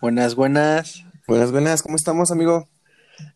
[0.00, 1.04] Buenas, buenas.
[1.26, 2.68] Buenas, buenas, ¿cómo estamos, amigo?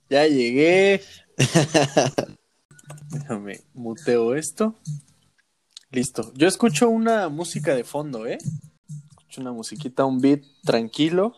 [0.08, 1.02] Ya llegué.
[3.10, 4.74] Déjame, muteo esto.
[5.90, 6.32] Listo.
[6.34, 8.38] Yo escucho una música de fondo, ¿eh?
[9.18, 11.34] Escucho una musiquita, un beat tranquilo.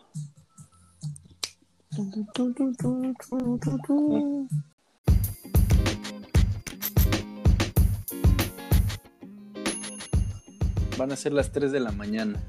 [10.97, 12.41] Van a ser las 3 de la mañana.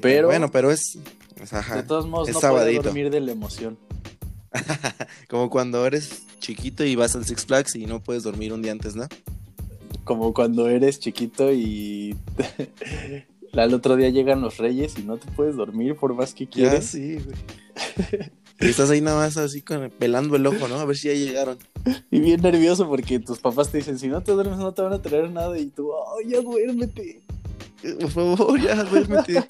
[0.00, 0.98] Pero- Bueno, pero es...
[1.42, 2.82] es- ajá, De todos modos, es no sabadito.
[2.82, 3.78] dormir de la emoción.
[5.28, 8.72] Como cuando eres chiquito y vas al Six Flags y no puedes dormir un día
[8.72, 9.06] antes, ¿no?
[10.04, 12.16] Como cuando eres chiquito y
[13.54, 16.50] al otro día llegan los reyes y no te puedes dormir por más que Ya,
[16.50, 16.86] quieras.
[16.86, 17.36] sí, güey.
[18.60, 20.78] Y estás ahí nada más así con, pelando el ojo, ¿no?
[20.78, 21.58] A ver si ya llegaron.
[22.12, 24.92] Y bien nervioso porque tus papás te dicen, si no te duermes no te van
[24.92, 27.22] a traer nada y tú, ¡ay, ya duérmete!
[28.00, 29.42] Por favor, ya, duérmete.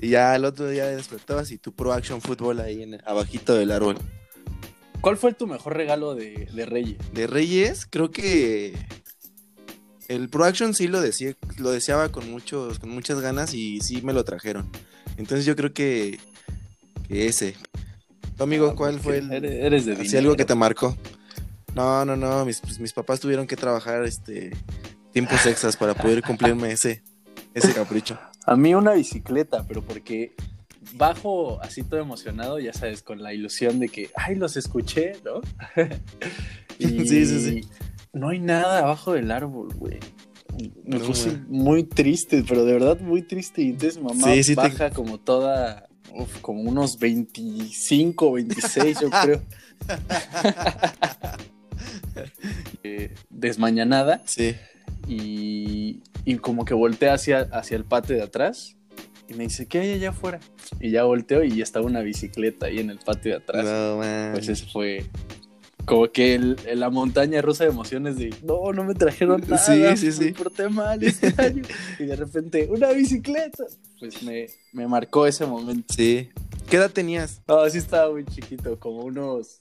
[0.00, 3.72] Y ya el otro día despertabas y tu Pro Action Football ahí en, abajito del
[3.72, 3.96] árbol.
[5.00, 6.98] ¿Cuál fue tu mejor regalo de, de reyes?
[7.12, 8.74] De Reyes, creo que
[10.08, 14.02] el Pro Action sí lo decía, lo deseaba con muchos, con muchas ganas y sí
[14.02, 14.68] me lo trajeron.
[15.16, 16.18] Entonces yo creo que,
[17.08, 17.54] que ese.
[18.36, 20.18] Tu amigo, ¿cuál fue el Eres, eres de así dinero.
[20.20, 20.96] algo que te marcó?
[21.74, 24.52] No, no, no, mis, pues, mis papás tuvieron que trabajar este
[25.12, 27.02] tiempos extras para poder cumplirme ese,
[27.54, 28.18] ese capricho.
[28.46, 30.34] A mí una bicicleta, pero porque
[30.94, 35.40] bajo así todo emocionado, ya sabes, con la ilusión de que, ay, los escuché, ¿no?
[36.78, 37.60] Y Sí, sí, sí.
[38.12, 39.98] No hay nada abajo del árbol, güey.
[40.84, 41.42] Me No, puse güey.
[41.48, 43.62] muy triste, pero de verdad muy triste.
[43.62, 49.10] Y entonces mamá Sí, sí te- baja como toda, uf, como unos 25, 26, yo
[49.10, 49.42] creo.
[52.82, 54.54] Eh, desmañanada Sí.
[55.08, 58.76] Y, y como que voltea hacia, hacia el patio de atrás
[59.28, 60.40] y me dice, ¿qué hay allá afuera?
[60.80, 63.64] Y ya volteo y ya estaba una bicicleta ahí en el patio de atrás.
[63.64, 64.30] No, man.
[64.32, 65.04] Pues eso fue
[65.84, 69.96] como que el- la montaña rusa de emociones de, no, no me trajeron nada, Sí,
[69.96, 70.24] sí, sí.
[70.26, 71.62] me porté mal este año.
[71.98, 73.64] y de repente, una bicicleta.
[74.00, 75.94] Pues me, me marcó ese momento.
[75.94, 76.28] Sí.
[76.68, 77.40] ¿Qué edad tenías?
[77.46, 79.60] No, sí estaba muy chiquito, como unos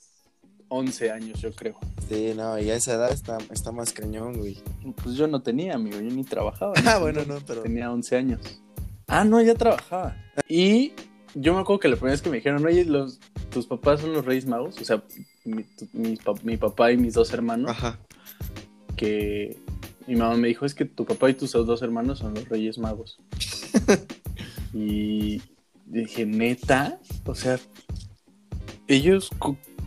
[0.70, 1.78] 11 años yo creo.
[2.10, 4.58] Sí, no, y a esa edad está, está más cañón, güey.
[5.04, 6.74] Pues yo no tenía, amigo, yo ni trabajaba.
[6.86, 7.62] Ah, bueno, no, pero...
[7.62, 8.42] Tenía 11 años.
[9.08, 10.16] Ah, no, ya trabajaba.
[10.50, 10.94] Y
[11.36, 13.20] yo me acuerdo que la primera vez que me dijeron, oye, los,
[13.52, 15.04] tus papás son los Reyes Magos, o sea,
[15.44, 15.88] mi, tu-
[16.44, 18.00] mi papá y mis dos hermanos, Ajá.
[18.96, 19.58] que
[20.08, 22.78] mi mamá me dijo, es que tu papá y tus dos hermanos son los Reyes
[22.78, 23.20] Magos.
[24.74, 25.42] y
[25.86, 27.60] dije, neta, o sea,
[28.88, 29.30] ellos...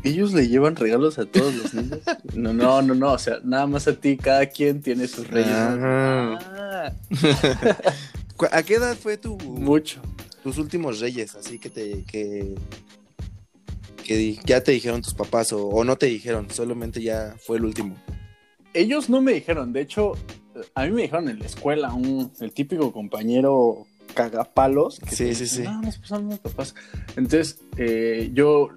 [0.04, 2.00] Ellos le llevan regalos a todos los niños.
[2.34, 3.12] No, no, no, no.
[3.12, 5.50] O sea, nada más a ti, cada quien tiene sus reyes.
[5.50, 6.38] Ajá.
[6.56, 6.92] Ah,
[8.36, 10.00] ¿Cu- ¿A qué edad fue tu, mucho.
[10.42, 11.34] tus últimos reyes?
[11.34, 12.54] Así que te que,
[14.04, 17.64] que ya te dijeron tus papás o, o no te dijeron, solamente ya fue el
[17.64, 17.96] último.
[18.74, 20.12] Ellos no me dijeron, de hecho,
[20.74, 25.00] a mí me dijeron en la escuela, un, el típico compañero cagapalos.
[25.00, 25.62] Que Sí, te sí, sí.
[25.64, 26.74] No, nos pasaron los papás.
[27.16, 28.68] Entonces, eh, yo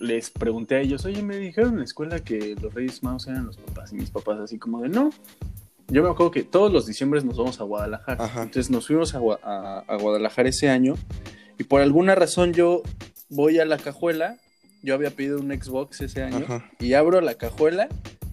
[0.00, 3.46] les pregunté a ellos, oye, me dijeron en la escuela que los Reyes Magos eran
[3.46, 3.92] los papás.
[3.92, 5.10] Y mis papás así como de, no.
[5.88, 8.24] Yo me acuerdo que todos los diciembres nos vamos a Guadalajara.
[8.24, 8.42] Ajá.
[8.42, 10.94] Entonces nos fuimos a, a- a Guadalajara ese año.
[11.58, 12.82] Y por alguna razón yo
[13.28, 14.36] voy a la cajuela.
[14.82, 16.38] Yo había pedido un Xbox ese año.
[16.44, 16.70] Ajá.
[16.80, 17.88] Y abro la cajuela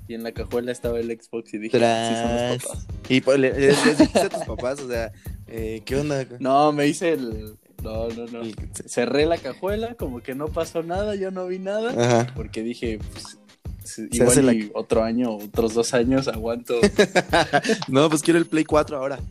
[0.08, 2.64] y en la cajuela estaba el Xbox y dije, sí son los Tras.
[2.66, 2.88] papás.
[3.10, 5.12] Y pues, le- les, les dijiste a tus papás, o sea,
[5.48, 6.26] eh, ¿qué onda?
[6.40, 7.56] No, me hice el...
[7.84, 8.42] No, no, no.
[8.86, 11.92] Cerré la cajuela, como que no pasó nada, yo no vi nada.
[11.92, 12.34] Ajá.
[12.36, 13.38] Porque dije, pues,
[13.84, 16.76] Se igual hace la- y otro año, otros dos años aguanto.
[17.88, 19.20] No, pues quiero el Play 4 ahora.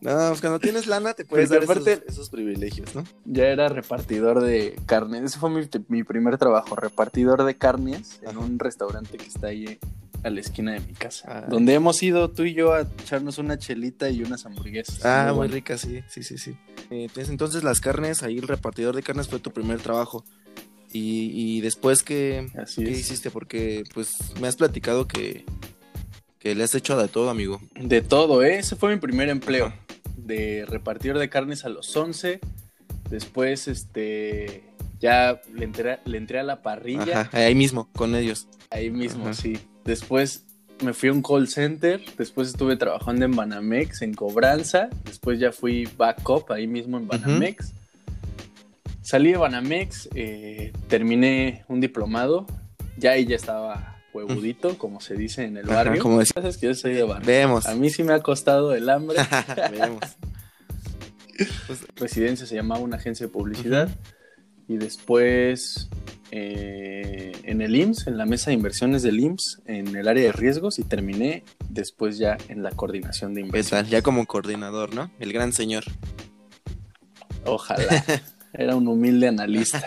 [0.00, 3.04] No, pues cuando tienes lana te puedes Porque dar aparte- esos, esos privilegios, ¿no?
[3.24, 5.22] ya era repartidor de carnes.
[5.22, 9.78] Ese fue mi, mi primer trabajo, repartidor de carnes en un restaurante que está ahí
[10.22, 11.24] a la esquina de mi casa.
[11.28, 11.46] Ah.
[11.48, 15.04] Donde hemos ido tú y yo a echarnos una chelita y unas hamburguesas.
[15.04, 15.54] Ah, muy bueno.
[15.54, 16.50] rica, sí, sí, sí, sí.
[16.90, 20.24] Eh, entonces, entonces las carnes, ahí el repartidor de carnes fue tu primer trabajo.
[20.92, 23.00] Y, y después que, Así ¿qué es.
[23.00, 23.30] hiciste?
[23.30, 25.44] Porque pues me has platicado que,
[26.38, 27.60] que le has hecho de todo, amigo.
[27.80, 28.58] De todo, ¿eh?
[28.58, 29.66] Ese fue mi primer empleo.
[29.66, 29.76] Ajá.
[30.16, 32.40] De repartidor de carnes a los 11.
[33.10, 34.64] Después, este.
[35.00, 37.22] Ya le entré, le entré a la parrilla.
[37.22, 38.46] Ajá, ahí mismo, con ellos.
[38.70, 39.34] Ahí mismo, Ajá.
[39.34, 39.58] sí.
[39.84, 40.44] Después
[40.82, 42.00] me fui a un call center.
[42.18, 44.88] Después estuve trabajando en Banamex, en cobranza.
[45.04, 47.72] Después ya fui backup ahí mismo en Banamex.
[49.02, 52.46] Salí de Banamex, eh, terminé un diplomado.
[52.96, 56.02] Ya ahí ya estaba huevudito, como se dice en el Ajá, barrio.
[56.02, 56.34] como decía.
[56.34, 57.26] Sabes que yo soy de barrio.
[57.26, 57.66] Vemos.
[57.66, 59.18] A mí sí me ha costado el hambre.
[59.70, 60.02] Vemos.
[61.66, 63.88] pues, residencia se llamaba una agencia de publicidad.
[64.68, 65.88] Y después
[66.34, 70.32] eh, en el IMSS, en la mesa de inversiones del IMSS, en el área de
[70.32, 73.90] riesgos y terminé después ya en la coordinación de inversiones.
[73.90, 75.10] Ya como coordinador, ¿no?
[75.20, 75.84] El gran señor.
[77.44, 78.02] Ojalá.
[78.54, 79.86] Era un humilde analista.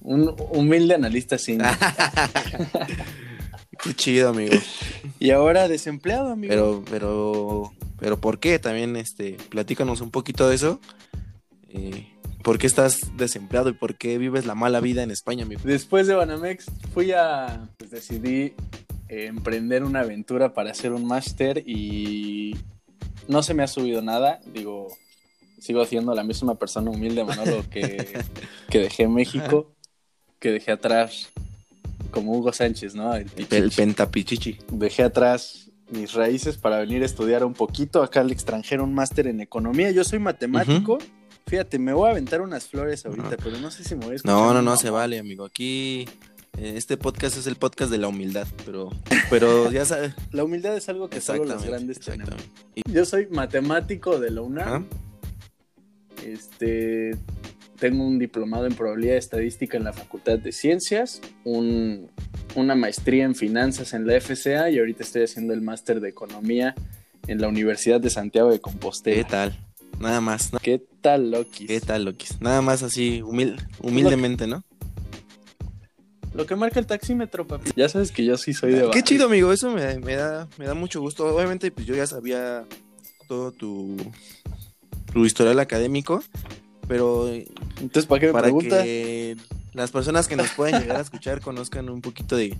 [0.00, 1.62] Un humilde analista sin.
[3.84, 4.56] Qué chido, amigo.
[5.20, 6.50] Y ahora desempleado, amigo.
[6.50, 8.58] Pero, pero, pero ¿por qué?
[8.58, 10.80] También, este, platícanos un poquito de eso.
[11.68, 12.11] Eh,
[12.42, 15.60] ¿Por qué estás desempleado y por qué vives la mala vida en España, amigo?
[15.64, 18.54] Después de Banamex fui a, pues decidí
[19.08, 22.56] eh, emprender una aventura para hacer un máster y
[23.28, 24.40] no se me ha subido nada.
[24.52, 24.88] Digo,
[25.58, 28.18] sigo siendo la misma persona humilde, Manolo, que,
[28.70, 29.72] que dejé México,
[30.40, 31.30] que dejé atrás,
[32.10, 33.14] como Hugo Sánchez, ¿no?
[33.14, 34.58] El, el pentapichichi.
[34.70, 39.26] Dejé atrás mis raíces para venir a estudiar un poquito acá al extranjero, un máster
[39.28, 39.90] en economía.
[39.90, 40.98] Yo soy matemático.
[41.52, 44.16] Fíjate, me voy a aventar unas flores ahorita, pero no sé si me voy a
[44.16, 44.34] escuchar.
[44.34, 45.44] No, no, no, se vale, amigo.
[45.44, 46.08] Aquí
[46.56, 48.88] eh, este podcast es el podcast de la humildad, pero,
[49.28, 50.14] pero ya sabes.
[50.32, 52.36] La humildad es algo que solo los grandes tenemos.
[52.90, 54.86] Yo soy matemático de la UNAM.
[56.26, 57.18] Este,
[57.78, 63.92] tengo un diplomado en probabilidad estadística en la Facultad de Ciencias, una maestría en finanzas
[63.92, 66.74] en la FCA y ahorita estoy haciendo el máster de economía
[67.26, 69.16] en la Universidad de Santiago de Compostela.
[69.16, 69.71] ¿Qué tal?
[70.02, 70.50] Nada más.
[70.60, 71.66] ¿Qué tal, Loki?
[71.66, 72.26] ¿Qué tal, Loki?
[72.40, 74.64] Nada más así, humildemente, ¿no?
[76.34, 77.70] Lo que marca el taxímetro, papi.
[77.76, 79.52] Ya sabes que yo sí soy de Qué chido, amigo.
[79.52, 81.24] Eso me, da, me da mucho gusto.
[81.32, 82.64] Obviamente, pues yo ya sabía
[83.28, 83.96] todo tu,
[85.12, 86.24] tu historial académico,
[86.88, 87.28] pero...
[87.28, 89.36] Entonces, ¿para qué me para que
[89.72, 92.58] las personas que nos pueden llegar a escuchar conozcan un poquito de,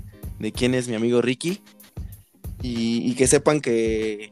[0.54, 1.60] quién es mi amigo Ricky
[2.62, 4.30] y que sepan que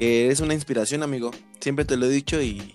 [0.00, 1.30] que eres una inspiración, amigo.
[1.60, 2.74] Siempre te lo he dicho y,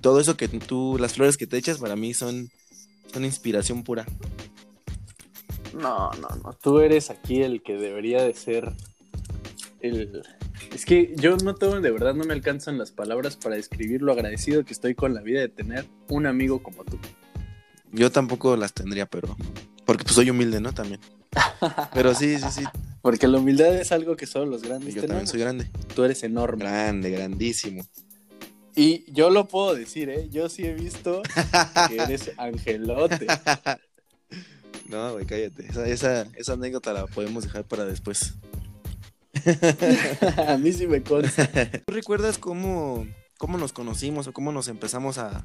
[0.00, 2.50] todo eso que tú, las flores que te echas para mí son,
[3.12, 4.04] son inspiración pura.
[5.72, 6.52] No, no, no.
[6.60, 8.72] Tú eres aquí el que debería de ser
[9.80, 10.22] el...
[10.74, 14.12] Es que yo no tengo, de verdad no me alcanzan las palabras para describir lo
[14.12, 16.98] agradecido que estoy con la vida de tener un amigo como tú.
[17.92, 19.36] Yo tampoco las tendría, pero...
[19.84, 20.72] Porque pues soy humilde, ¿no?
[20.72, 21.00] También.
[21.94, 22.64] Pero sí, sí, sí.
[23.04, 25.68] Porque la humildad es algo que solo los grandes Yo también soy grande.
[25.94, 26.64] Tú eres enorme.
[26.64, 27.86] Grande, grandísimo.
[28.74, 30.30] Y yo lo puedo decir, ¿eh?
[30.30, 31.20] Yo sí he visto
[31.90, 33.26] que eres angelote.
[34.88, 35.66] No, güey, cállate.
[35.66, 38.34] Esa, esa, anécdota la podemos dejar para después.
[40.46, 41.50] a mí sí me consta.
[41.86, 43.06] ¿Tú recuerdas cómo,
[43.38, 45.44] cómo nos conocimos o cómo nos empezamos a,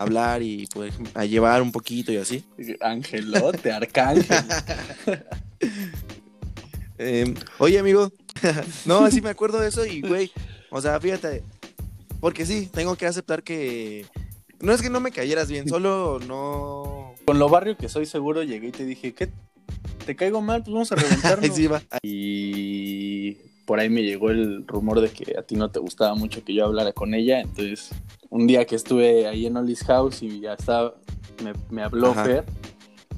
[0.00, 2.42] hablar y pues a llevar un poquito y así?
[2.80, 4.44] Angelote, arcángel.
[7.00, 8.12] Em, oye, amigo.
[8.84, 10.30] no, así me acuerdo de eso y, güey,
[10.70, 11.42] o sea, fíjate.
[12.20, 14.04] Porque sí, tengo que aceptar que.
[14.60, 17.14] No es que no me cayeras bien, solo no.
[17.24, 19.30] Con lo barrio que soy seguro llegué y te dije, ¿qué?
[20.04, 20.62] ¿Te caigo mal?
[20.62, 21.50] Pues vamos a reventarnos.
[21.56, 21.82] sí, va.
[22.02, 23.32] Y
[23.64, 26.52] por ahí me llegó el rumor de que a ti no te gustaba mucho que
[26.52, 27.40] yo hablara con ella.
[27.40, 27.88] Entonces,
[28.28, 30.96] un día que estuve ahí en Ollie's House y ya estaba,
[31.70, 32.44] me, habló Fer,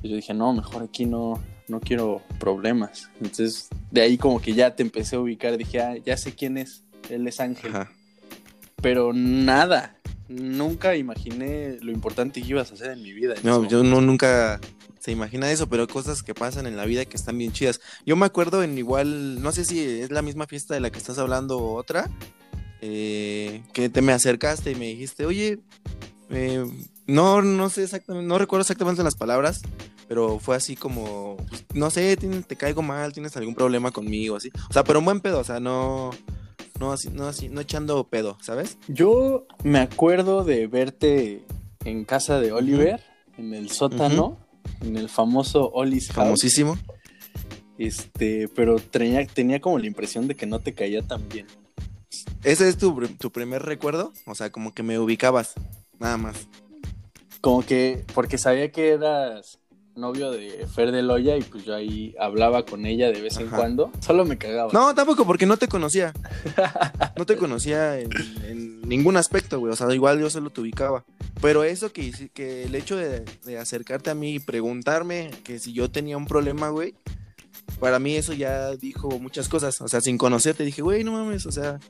[0.02, 3.10] y yo dije, no, mejor aquí no, no quiero problemas.
[3.20, 6.58] Entonces, de ahí como que ya te empecé a ubicar, dije, ah, ya sé quién
[6.58, 7.72] es, él es Ángel.
[8.80, 9.96] Pero nada,
[10.28, 13.34] nunca imaginé lo importante que ibas a hacer en mi vida.
[13.42, 14.60] no, yo no, nunca
[14.98, 17.80] se imagina eso, pero cosas que pasan en la vida que están bien chidas.
[18.06, 20.98] Yo me acuerdo en igual, no sé si es la misma fiesta de la que
[20.98, 22.08] estás hablando o otra,
[22.82, 25.58] eh, que te me acercaste y me dijiste, oye,
[26.30, 26.64] eh,
[27.06, 29.62] no, no sé exactamente, no recuerdo exactamente las palabras,
[30.08, 34.50] pero fue así como, pues, no sé, te, caigo mal, tienes algún problema conmigo, así.
[34.68, 36.10] O sea, pero un buen pedo, o sea, no,
[36.78, 38.78] no así, no así, no echando pedo, ¿sabes?
[38.88, 41.44] Yo me acuerdo de verte
[41.84, 43.02] en casa de Oliver,
[43.36, 44.38] en el sótano,
[44.80, 46.16] en el famoso Ollie's House.
[46.16, 46.78] Famosísimo.
[47.78, 51.46] Este, pero tenía, tenía como la impresión de que no te caía tan bien.
[52.44, 54.12] ¿Ese es tu, tu primer recuerdo?
[54.26, 55.54] O sea, como que me ubicabas,
[55.98, 56.48] nada más.
[57.42, 59.58] Como que, porque sabía que eras
[59.96, 63.48] novio de Fer de Loya y pues yo ahí hablaba con ella de vez en
[63.48, 63.90] cuando.
[64.00, 64.72] Solo me cagaba.
[64.72, 66.12] No, tampoco porque no te conocía.
[67.16, 69.72] No te conocía en, ningún aspecto, güey.
[69.72, 71.04] O sea, igual yo solo te ubicaba.
[71.40, 73.24] Pero eso que, que el hecho de,
[73.58, 76.94] acercarte a mí y preguntarme que si yo tenía un problema, güey,
[77.80, 79.80] para mí eso ya dijo muchas cosas.
[79.80, 81.80] O sea, sin conocerte dije, güey, no mames, o sea,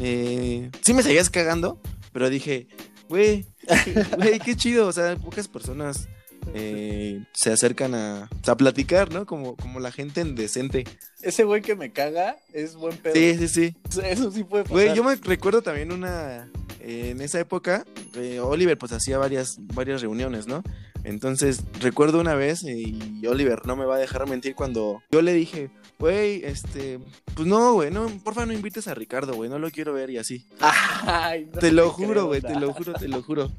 [0.00, 1.80] eh, sí me seguías cagando,
[2.12, 2.68] pero dije,
[3.08, 3.46] güey,
[4.16, 4.86] güey, qué chido.
[4.88, 6.08] O sea, pocas personas
[6.54, 9.26] eh, se acercan a, a, platicar, ¿no?
[9.26, 10.84] Como, como la gente en decente.
[11.22, 13.14] Ese güey que me caga es buen pedo.
[13.14, 13.76] Sí, sí, sí.
[14.04, 14.74] Eso sí puede pasar.
[14.74, 16.48] Güey, yo me recuerdo también una,
[16.80, 17.84] en esa época,
[18.14, 20.62] eh, Oliver pues hacía varias, varias reuniones, ¿no?
[21.04, 25.32] Entonces, recuerdo una vez, y Oliver no me va a dejar mentir cuando yo le
[25.32, 26.98] dije, güey, este,
[27.34, 30.18] pues no, güey, no, porfa no invites a Ricardo, güey, no lo quiero ver y
[30.18, 30.46] así.
[30.60, 33.50] Ay, no te lo juro, güey, te lo juro, te lo juro.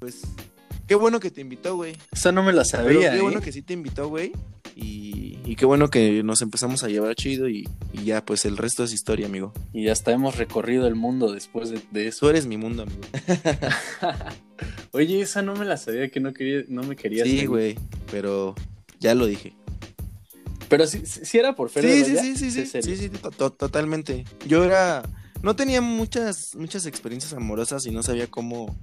[0.00, 0.22] Pues,
[0.86, 1.96] qué bueno que te invitó, güey.
[2.12, 3.22] Eso no me lo Pero sabía, qué ¿eh?
[3.22, 4.32] bueno que sí te invitó, güey.
[4.80, 8.56] Y, y qué bueno que nos empezamos a llevar chido y, y ya, pues el
[8.56, 9.52] resto es historia, amigo.
[9.72, 12.20] Y hasta hemos recorrido el mundo después de, de eso.
[12.20, 13.00] Tú eres mi mundo, amigo.
[14.92, 17.26] Oye, esa no me la sabía que no quería, no me querías.
[17.26, 17.76] Sí, güey,
[18.10, 18.54] pero
[19.00, 19.54] ya lo dije.
[20.68, 23.50] Pero si, si era por Fer Sí, sí, sí, sí, sí, sí, sí, to- to-
[23.52, 24.24] totalmente.
[24.46, 25.02] Yo era,
[25.42, 28.76] no tenía muchas, muchas experiencias amorosas y no sabía cómo,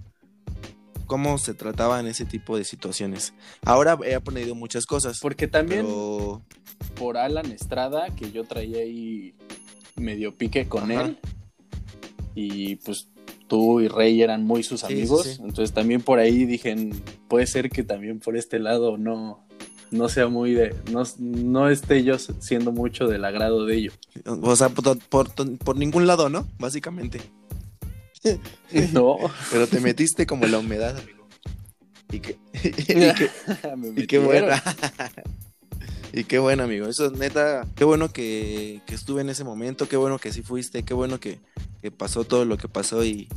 [1.06, 3.34] cómo se trataban ese tipo de situaciones.
[3.64, 6.42] Ahora he aprendido muchas cosas, Porque también pero
[6.96, 9.34] por Alan Estrada, que yo traía ahí
[9.96, 11.06] medio pique con Ajá.
[11.06, 11.18] él.
[12.36, 13.08] Y pues
[13.48, 15.24] tú y Rey eran muy sus Sí, amigos.
[15.24, 15.42] sí, sí.
[15.42, 16.76] Entonces también por ahí dije,
[17.28, 19.46] puede ser que también por este lado no,
[19.92, 20.76] no sea muy de.
[20.92, 23.94] No, no esté yo siendo mucho del agrado de ellos.
[24.26, 26.48] o sea, por, por- por ningún lado, ¿no?
[26.60, 27.22] Básicamente.
[28.94, 29.18] No.
[29.52, 31.28] Pero te metiste como la humedad, amigo.
[32.12, 33.30] Y que, y que-
[33.78, 34.48] Me y qué bueno.
[36.14, 36.88] y qué bueno, amigo.
[36.88, 37.66] Eso es neta.
[37.76, 39.88] Qué bueno que, que estuve en ese momento.
[39.88, 40.84] Qué bueno que sí fuiste.
[40.84, 41.40] Qué bueno que,
[41.82, 43.28] que pasó todo lo que pasó y,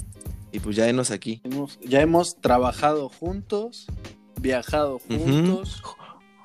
[0.52, 1.40] y pues ya enos aquí.
[1.45, 3.87] Hemos- ya hemos trabajado juntos,
[4.40, 5.83] viajado juntos,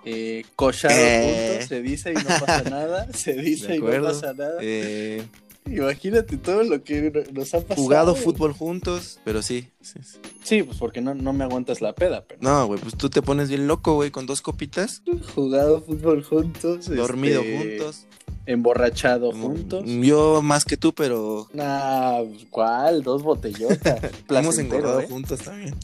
[0.05, 1.49] eh, cochado Eh.
[1.51, 4.57] juntos, se dice y no pasa nada, se dice y no pasa nada.
[4.61, 5.23] Eh,
[5.65, 7.81] Imagínate todo lo que no- nos ha pasado.
[7.81, 9.69] jugado fútbol juntos, pero sí.
[9.81, 10.19] sí, sí.
[10.43, 13.21] Sí, pues porque no, no me aguantas la peda, pero No, güey, pues tú te
[13.21, 15.01] pones bien loco, güey, con dos copitas.
[15.35, 18.05] jugado fútbol juntos, Dormido este, juntos.
[18.45, 19.83] emborrachado juntos.
[19.85, 23.01] Yo más que tú, pero Nah, ¿cuál?
[23.03, 24.01] Dos botellotas.
[24.29, 25.07] hemos engordado ¿eh?
[25.09, 25.75] juntos también.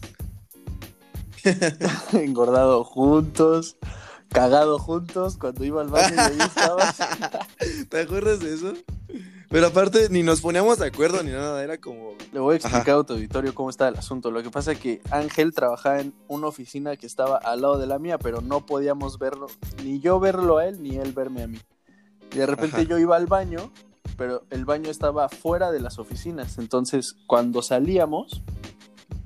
[2.13, 3.77] Engordado juntos,
[4.29, 6.97] cagado juntos, cuando iba al baño y ahí estabas.
[7.89, 8.73] ¿Te acuerdas de eso?
[9.49, 12.13] Pero aparte, ni nos poníamos de acuerdo ni nada, era como.
[12.31, 12.99] Le voy a explicar Ajá.
[12.99, 14.29] a tu auditorio cómo está el asunto.
[14.29, 17.87] Lo que pasa es que Ángel trabajaba en una oficina que estaba al lado de
[17.87, 19.47] la mía, pero no podíamos verlo,
[19.83, 21.57] ni yo verlo a él, ni él verme a mí.
[22.31, 22.85] Y de repente Ajá.
[22.85, 23.71] yo iba al baño,
[24.17, 26.59] pero el baño estaba fuera de las oficinas.
[26.59, 28.43] Entonces, cuando salíamos,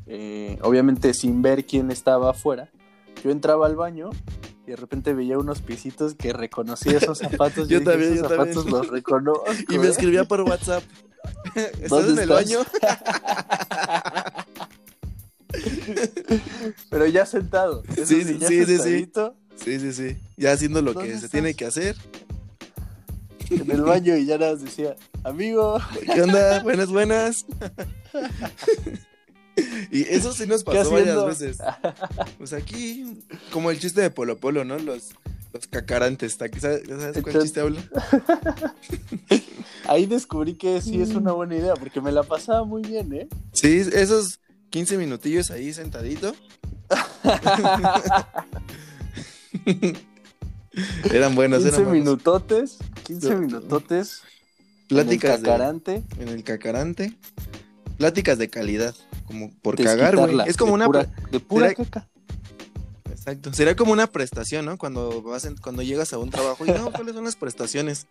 [0.06, 2.70] eh, obviamente sin ver quién estaba afuera,
[3.22, 4.10] yo entraba al baño
[4.66, 7.68] y de repente veía unos pisitos que reconocía esos zapatos.
[7.70, 8.56] Yo dije, también, "Esos yo también".
[8.56, 9.46] zapatos los reconozco.
[9.70, 9.90] Y me ¿eh?".
[9.90, 10.84] escribía por WhatsApp.
[11.56, 12.60] ¿Estás ¿Dónde en el baño?
[16.90, 17.84] Pero ya sentado.
[17.96, 19.12] Eso Sí, sí, sí, sí, sí.
[19.56, 20.18] Sí, sí, sí.
[20.38, 21.96] Ya haciendo lo ¿Dónde que se tiene que hacer.
[23.50, 25.80] En el baño y ya nada más decía, amigo,
[26.14, 26.64] ¿Qué onda?
[26.64, 27.46] buenas, buenas.
[29.92, 31.58] Y eso sí nos ¿qué pasó varias veces.
[32.38, 34.78] Pues aquí, como el chiste de Polo Polo, ¿no?
[34.78, 35.10] Los,
[35.54, 36.34] los cacarantes.
[36.34, 37.82] ¿Sabes, ¿Sabes cuál chiste habla?
[39.88, 43.28] Ahí descubrí que sí es una buena idea, porque me la pasaba muy bien, ¿eh?
[43.52, 46.34] Sí, esos 15 minutillos ahí sentadito.
[51.12, 51.94] eran buenos, 15 eran buenos.
[52.06, 54.22] minutotes, 15 Yo- minutotes.
[54.88, 56.04] Pláticas en el cacarante.
[56.18, 57.14] de, en el cacarante.
[57.98, 58.94] Pláticas de calidad.
[59.26, 60.38] Como por cagar, güey.
[60.48, 60.86] Es como de una.
[60.86, 62.08] pura, de pura será- caca.
[63.10, 63.54] Exacto.
[63.54, 64.78] Sería como una prestación, ¿no?
[64.78, 68.06] Cuando vas en- cuando llegas a un trabajo y no, ¿cuáles son las prestaciones?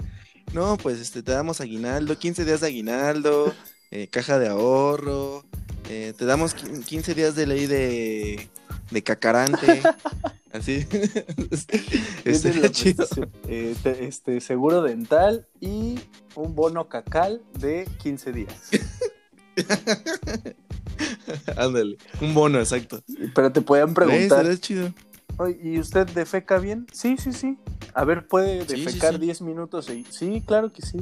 [0.54, 3.54] No, pues este te damos aguinaldo, 15 días de aguinaldo,
[3.90, 5.44] eh, caja de ahorro,
[5.90, 8.48] eh, te damos quin- 15 días de ley de,
[8.90, 9.82] de cacarante.
[10.52, 10.86] Así.
[12.24, 13.06] La chido.
[13.48, 15.98] eh, te- este, seguro dental y
[16.34, 18.54] un bono cacal de 15 días.
[21.56, 21.96] Ándale.
[22.20, 23.02] Un bono, exacto.
[23.34, 24.92] Pero te Eh, preguntar, estaría chido.
[25.38, 26.86] "Oye, ¿y usted defeca bien?
[26.92, 27.56] Sí, sí, sí.
[27.94, 29.20] A ver, ¿puede Sí, sí, defecar sí.
[29.20, 29.88] 10 minutos?
[29.90, 30.98] Y- Sí, claro que sí.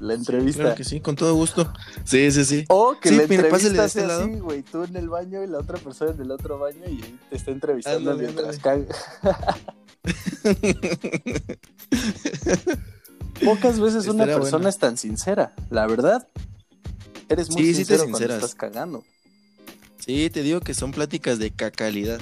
[0.00, 0.62] La entrevista.
[0.62, 1.72] Claro que sí, con todo gusto.
[2.04, 2.64] Sí, sí, sí.
[2.68, 5.46] O que Sí, la de entrevista este sea así, güey, tú en el baño y
[5.46, 6.98] la otra persona en el otro baño y
[7.30, 8.84] te está entrevistando Ándale, mientras caga.
[13.44, 14.68] Pocas veces una persona bueno.
[14.68, 16.28] es tan sincera, la verdad.
[17.28, 19.04] Eres muy Sí, sí te sincero cuando estás cagando.
[19.98, 22.20] Sí, te digo que son pláticas de cacalidad.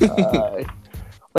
[0.00, 0.66] Ay.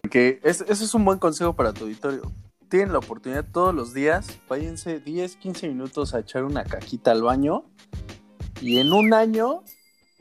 [0.02, 2.32] Porque es- eso es un buen consejo para tu auditorio.
[2.70, 7.22] Tienen la oportunidad todos los días, váyanse 10, 15 minutos a echar una caquita al
[7.22, 7.66] baño
[8.62, 9.64] y en un año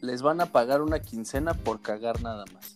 [0.00, 2.72] les van a pagar una quincena por cagar nada más.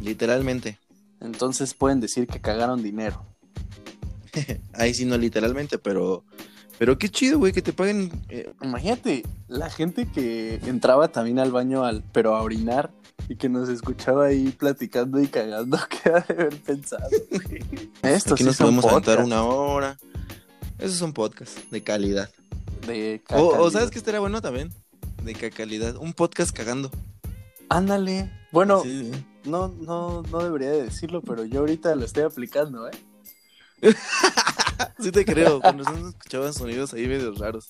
[0.00, 0.78] Literalmente.
[1.20, 3.26] Entonces pueden decir que cagaron dinero.
[4.74, 6.24] Ahí sí no literalmente, pero
[6.78, 8.10] pero qué chido, güey, que te paguen.
[8.30, 12.90] eh, Imagínate, la gente que entraba también al baño, al, pero a orinar,
[13.28, 17.06] y que nos escuchaba ahí platicando y cagando, que ha de haber pensado.
[18.02, 19.98] Esto Aquí sí nos podemos aventar una hora.
[20.78, 22.30] Esos son podcasts de calidad.
[22.86, 24.72] de O, sabes que estaría bueno también.
[25.22, 25.96] De ca- calidad.
[25.96, 26.90] Un podcast cagando.
[27.68, 28.30] Ándale.
[28.52, 29.24] Bueno, Sí, sí.
[29.44, 32.92] no, no, no debería de decirlo, pero yo ahorita lo estoy aplicando, ¿eh?
[34.98, 35.60] Sí te creo.
[35.60, 37.68] Razón escuchaban sonidos ahí medio raros.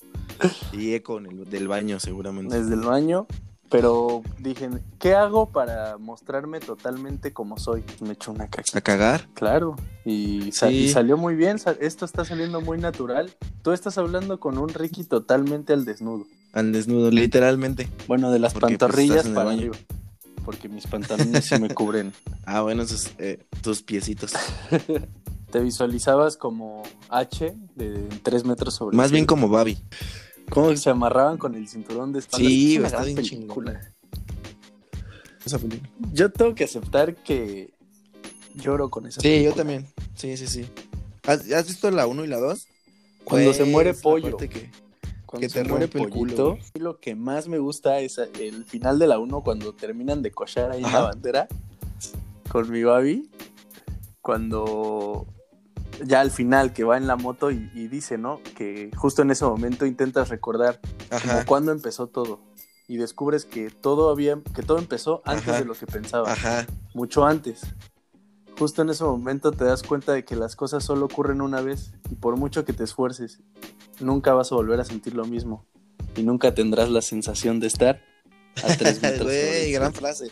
[0.73, 2.57] Y eco en el, del baño, seguramente.
[2.59, 3.25] Desde el baño.
[3.69, 7.85] Pero dije, ¿qué hago para mostrarme totalmente como soy?
[8.01, 8.77] Me echo una caca.
[8.77, 9.29] A cagar.
[9.33, 10.73] Claro, y, sa- Sí.
[10.75, 13.33] y salió muy bien, esto está saliendo muy natural.
[13.61, 16.25] Tú estás hablando con un Ricky totalmente al desnudo.
[16.51, 17.87] Al desnudo, literalmente.
[18.09, 19.77] Bueno, de las Porque, pues, pantorrillas para arriba.
[20.43, 22.13] Porque mis pantalones se me cubren.
[22.43, 24.33] Ah, bueno, esos eh, tus piecitos.
[25.51, 29.77] Te visualizabas como H de 3 metros sobre Más bien como Babi.
[30.49, 32.47] ¿Cómo se amarraban con el cinturón de espalda?
[32.47, 33.93] Sí, Es está bien película.
[35.45, 35.89] Esa película.
[36.11, 37.73] Yo tengo que aceptar que
[38.55, 39.87] lloro con esa Sí, yo también.
[40.15, 40.65] Sí, sí, sí.
[41.25, 42.67] ¿Has, has visto la 1 y la 2?
[43.23, 44.35] Cuando se muere Pollo.
[44.37, 44.71] Que...
[45.31, 49.17] Cuando que te muere Pollito, lo que más me gusta es el final de la
[49.17, 51.47] 1 cuando terminan de cochar ahí en la bandera
[52.49, 53.31] con mi babi.
[54.21, 55.25] Cuando
[56.05, 58.41] ya al final que va en la moto y, y dice, ¿no?
[58.57, 62.41] Que justo en ese momento intentas recordar como cuándo empezó todo.
[62.89, 65.59] Y descubres que todo había, que todo empezó antes Ajá.
[65.59, 66.67] de lo que pensabas, Ajá.
[66.93, 67.61] mucho antes.
[68.59, 71.93] Justo en ese momento te das cuenta de que las cosas solo ocurren una vez
[72.09, 73.39] y por mucho que te esfuerces,
[74.01, 75.65] nunca vas a volver a sentir lo mismo
[76.15, 78.01] y nunca tendrás la sensación de estar
[78.63, 79.23] a tres metros.
[79.25, 80.31] Güey, gran frase.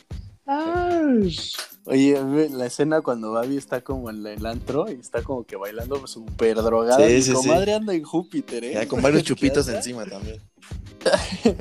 [1.85, 2.19] Oye,
[2.51, 6.55] la escena cuando Babi está como en el antro y está como que bailando súper
[6.57, 7.07] drogada.
[7.07, 7.33] Sí, sí, sí.
[7.33, 8.73] comadre anda en Júpiter, ¿eh?
[8.73, 10.41] Ya, con varios chupitos encima también.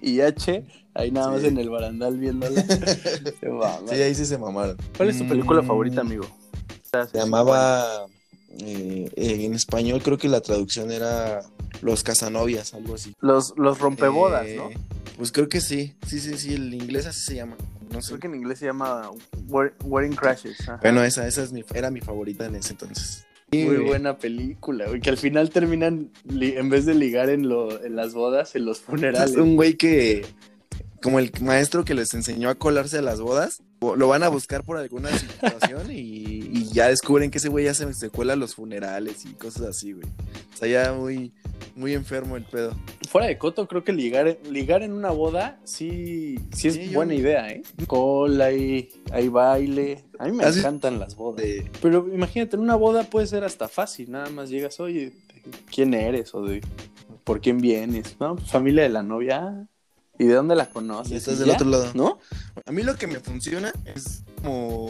[0.00, 0.64] Y H,
[0.94, 2.60] ahí nada más en el barandal viéndola.
[3.40, 3.78] Se mama.
[3.88, 4.76] Sí, ahí sí se mamaron.
[4.96, 6.24] ¿Cuál es tu película Mm, favorita, amigo?
[7.12, 8.06] Se llamaba.
[8.58, 11.42] Eh, eh, en español creo que la traducción era
[11.80, 13.14] Los Casanovias, algo así.
[13.20, 14.70] Los, los rompebodas, Eh, ¿no?
[15.16, 15.94] Pues creo que sí.
[16.06, 16.54] Sí, sí, sí.
[16.54, 17.56] El inglés así se llama.
[17.90, 18.08] No sé.
[18.08, 19.10] Creo que en inglés se llama
[19.84, 20.60] Wearing Crashes.
[20.62, 20.78] ajá.
[20.82, 23.26] Bueno, esa, esa es mi, era mi favorita en ese entonces.
[23.52, 25.00] Muy buena película, güey.
[25.02, 28.80] Que al final terminan, en vez de ligar en, lo, en las bodas, en los
[28.80, 29.32] funerales.
[29.32, 30.24] Es un güey que,
[31.02, 34.64] como el maestro que les enseñó a colarse a las bodas, lo van a buscar
[34.64, 36.21] por alguna situación y
[36.72, 39.92] ya descubren que ese güey ya se, se cuela a los funerales y cosas así,
[39.92, 40.06] güey.
[40.54, 41.32] O sea, ya muy,
[41.76, 42.74] muy enfermo el pedo.
[43.08, 46.92] Fuera de coto, creo que ligar, ligar en una boda sí, sí es Sí, yo-
[46.94, 47.62] buena idea, ¿eh?
[47.86, 50.04] Cola, hay, hay baile.
[50.18, 51.42] A mí me ¿Has encantan las bodas.
[51.42, 54.10] De, Pero imagínate, en una boda puede ser hasta fácil.
[54.10, 56.34] Nada más llegas, oye, ¿de ¿quién eres?
[56.34, 56.60] O de
[57.24, 58.16] por quién vienes.
[58.18, 59.66] No, pues, familia de la novia.
[60.18, 61.12] ¿Y de dónde la conoces?
[61.12, 61.90] y estás Y del otro lado.
[61.94, 62.18] ¿No?
[62.66, 64.88] A mí lo que me funciona es como...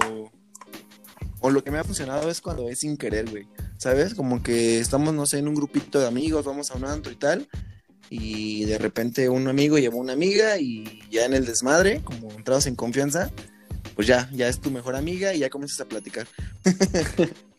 [1.43, 3.47] O lo que me ha funcionado es cuando es sin querer, güey.
[3.77, 4.15] ¿Sabes?
[4.15, 7.17] Como que estamos, no sé, en un grupito de amigos, vamos a un antro y
[7.17, 7.49] tal.
[8.09, 12.67] Y de repente un amigo llevó una amiga y ya en el desmadre, como entrados
[12.67, 13.31] en confianza,
[13.95, 16.27] pues ya, ya es tu mejor amiga y ya comienzas a platicar.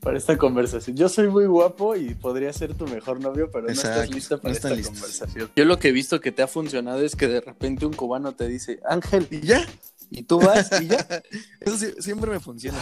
[0.00, 0.96] Para esta conversación.
[0.96, 4.50] Yo soy muy guapo y podría ser tu mejor novio, pero no estás lista para
[4.52, 4.94] no esta listos.
[4.94, 5.50] conversación.
[5.56, 8.32] Yo lo que he visto que te ha funcionado es que de repente un cubano
[8.32, 9.66] te dice, Ángel, Y ya,
[10.10, 11.06] y tú vas y ya.
[11.60, 12.78] eso sí- siempre me funciona.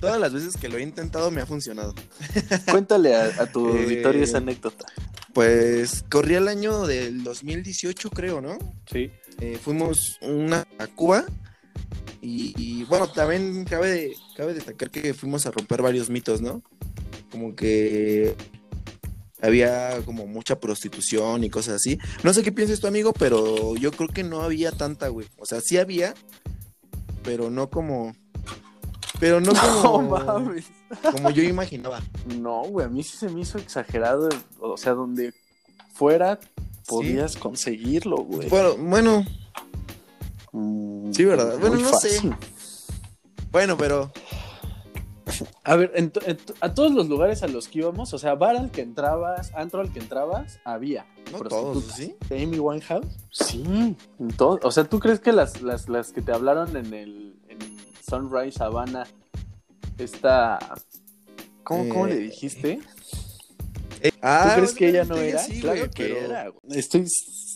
[0.00, 1.94] Todas las veces que lo he intentado me ha funcionado.
[2.70, 4.86] Cuéntale a, a tu Eh, auditorio esa anécdota.
[5.34, 8.58] Pues corría el año del 2018, creo, ¿no?
[8.90, 9.10] Sí.
[9.40, 11.24] Eh, fuimos una a Cuba
[12.20, 16.62] y, y, bueno, también cabe, cabe destacar que fuimos a romper varios mitos, ¿no?
[17.32, 18.36] Como que
[19.42, 21.98] había como mucha prostitución y cosas así.
[22.22, 25.26] No sé qué piensas tu amigo, pero yo creo que no había tanta, güey.
[25.38, 26.14] O sea, sí había,
[27.22, 28.14] pero no como...
[29.20, 30.66] Pero no No como, mames.
[31.12, 32.00] como yo imaginaba.
[32.40, 34.28] No, güey, a mí sí se me hizo exagerado.
[34.60, 35.32] O sea, donde
[35.94, 36.40] fuera
[36.86, 38.48] podías conseguirlo, güey.
[38.48, 39.24] Bueno, bueno,
[40.54, 41.58] Mm, Sí, ¿verdad?
[41.58, 42.20] Bueno, no sé.
[43.50, 44.12] bueno, pero...
[45.64, 48.56] A ver, en en a todos los lugares a los que íbamos, o sea, bar
[48.56, 51.06] al que entrabas, antro al que entrabas, había.
[51.30, 52.16] No todos, ¿sí?
[52.28, 53.06] ¿De Amy Winehouse?
[53.30, 53.96] Sí.
[54.38, 57.58] O sea, ¿tú crees que las, las, las que te hablaron en el en
[58.08, 59.06] Sunrise Havana,
[59.98, 60.58] esta...
[61.64, 62.80] ¿Cómo, cómo le Eh, dijiste?
[64.20, 65.38] Ah, ¿Tú crees que ella no era?
[65.38, 66.52] sí, claro güey, que pero- era.
[66.70, 67.06] Estoy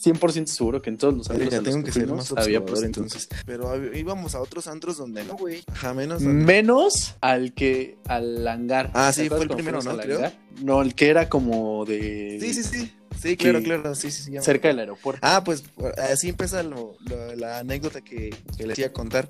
[0.07, 2.65] 100% seguro que en todos los antros Verga, a los tengo que ser más había
[2.65, 3.13] prostitutas.
[3.27, 3.29] entonces.
[3.47, 5.63] Pero íbamos a otros antros donde no, güey.
[5.67, 6.23] Ajá, menos.
[6.23, 8.91] donde- Menos al que al hangar.
[8.95, 9.97] Ah, ¿Te sí, fue el primero, ¿no?
[9.99, 10.33] Creo.
[10.63, 12.93] No, el que era como de Sí, sí, sí.
[13.21, 13.95] Sí, claro, claro.
[13.95, 15.21] Sí, sí, ya cerca del aeropuerto.
[15.23, 15.65] Ah, pues
[15.97, 19.29] así empieza lo- lo- la anécdota que, que les iba a contar.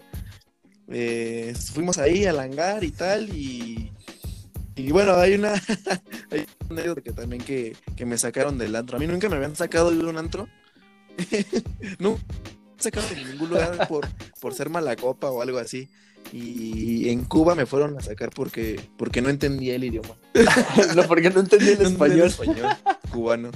[0.88, 3.92] Eh, fuimos ahí al hangar y tal, y,
[4.76, 5.52] y bueno, hay una,
[6.30, 8.96] hay una anécdota que también que, que me sacaron del antro.
[8.96, 10.48] A mí nunca me habían sacado de un antro.
[11.98, 12.18] no,
[12.78, 14.06] sacaron de ningún lugar por,
[14.40, 15.88] por ser mala copa o algo así.
[16.32, 20.16] Y en Cuba me fueron a sacar porque, porque no entendía el idioma.
[20.96, 22.56] no, porque no entendí el No entendía el español.
[22.56, 22.76] español
[23.12, 23.50] cubano.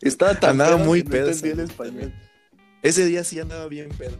[0.00, 2.12] Estaba tan Andaba pedo muy pedo No el español.
[2.82, 4.16] Ese día sí andaba bien pedo.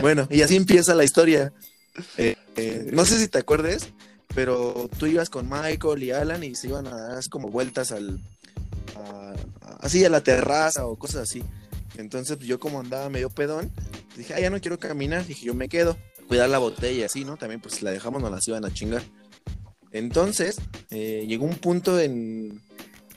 [0.00, 1.52] Bueno, y así empieza la historia.
[2.16, 3.90] Eh, eh, no sé si te acuerdes,
[4.34, 8.20] pero tú ibas con Michael y Alan y se iban a dar como vueltas al.
[9.80, 11.42] Así a la terraza o cosas así.
[11.96, 13.70] Entonces, pues, yo como andaba medio pedón,
[14.16, 15.26] dije, ah, ya no quiero caminar.
[15.26, 15.96] Dije, yo me quedo.
[16.28, 17.36] Cuidar la botella, así, ¿no?
[17.36, 19.02] También, pues si la dejamos, nos las iban a chingar.
[19.92, 22.60] Entonces, eh, llegó un punto en,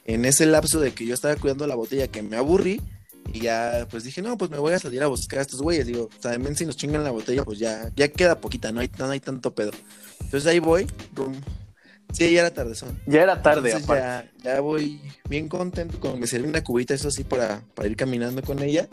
[0.05, 2.81] en ese lapso de que yo estaba cuidando la botella que me aburrí
[3.33, 5.85] y ya, pues dije, no, pues me voy a salir a buscar a estos güeyes.
[5.85, 9.09] Digo, también si nos chingan la botella, pues ya, ya queda poquita, no hay, no
[9.09, 9.71] hay tanto pedo.
[10.21, 11.33] Entonces ahí voy, rum.
[12.11, 12.99] Sí, ya era tardezón.
[13.07, 17.23] Ya era tarde, ya, ya voy bien contento con me serví una cubita, eso sí,
[17.23, 18.87] para, para ir caminando con ella.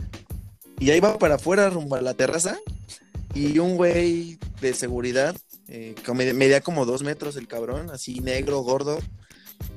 [0.78, 2.57] Y ahí va para afuera, rumbo a la terraza.
[3.35, 5.37] Y un güey de seguridad,
[5.68, 8.98] eh, que me- medía como dos metros el cabrón, así negro, gordo.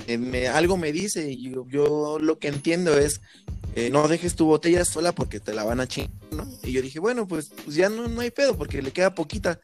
[0.08, 3.20] eh, me- algo me dice y yo, yo lo que entiendo es,
[3.76, 6.48] eh, no dejes tu botella sola porque te la van a chingar, ¿no?
[6.64, 9.60] Y yo dije, bueno, pues, pues ya no, no hay pedo porque le queda poquita.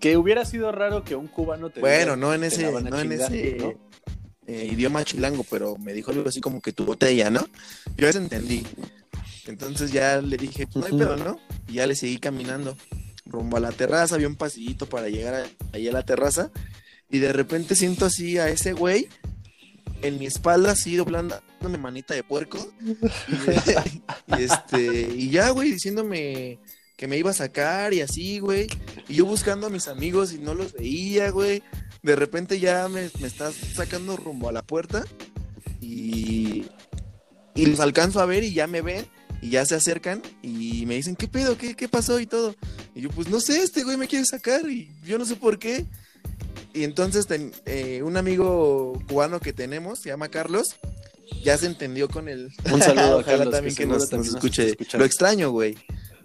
[0.00, 2.70] Que hubiera sido raro que un cubano te Bueno, diga, no en "Te ese, la
[2.70, 3.74] van a no en chingar", ese ¿no?
[4.46, 7.46] eh, idioma chilango, pero me dijo algo así como que tu botella, ¿no?
[7.96, 8.66] Yo eso entendí.
[9.46, 11.38] Entonces ya le dije, no hay pedo, ¿no?
[11.68, 12.76] Y ya le seguí caminando
[13.26, 16.50] rumbo a la terraza, había un pasillito para llegar a- ahí a la terraza
[17.10, 19.08] y de repente siento así a ese güey
[20.02, 22.90] en mi espalda así doblando mi manita de puerco y,
[24.38, 26.58] y este y ya güey diciéndome
[27.00, 28.66] que me iba a sacar y así güey
[29.08, 31.62] y yo buscando a mis amigos y no los veía güey
[32.02, 35.06] de repente ya me, me está sacando rumbo a la puerta
[35.80, 36.66] y
[37.54, 39.06] y los alcanzo a ver y ya me ven
[39.42, 41.56] y ya se acercan y me dicen, ¿qué pedo?
[41.56, 42.20] ¿Qué, qué pasó?
[42.20, 42.54] Y todo.
[42.94, 45.58] Y yo, pues no sé, este güey me quiere sacar y yo no sé por
[45.58, 45.86] qué.
[46.74, 50.76] Y entonces ten- eh, un amigo cubano que tenemos, se llama Carlos,
[51.42, 52.52] ya se entendió con él.
[52.70, 54.76] Un saludo a Carlos, también que nos, nos nos escuche.
[54.98, 55.76] Lo extraño, güey.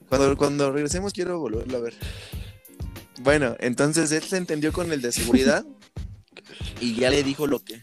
[0.09, 1.93] Cuando, cuando regresemos quiero volverlo a ver.
[3.21, 5.65] Bueno, entonces él se entendió con el de seguridad
[6.81, 7.81] y ya le dijo lo que